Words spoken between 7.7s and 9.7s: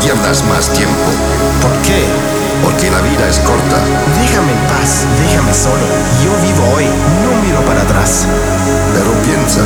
atrás. Pero piensa,